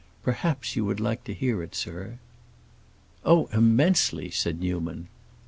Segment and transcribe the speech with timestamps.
[0.23, 2.17] Perhaps you would like to hear it, sir."
[3.23, 5.09] "Oh, immensely," said Newman.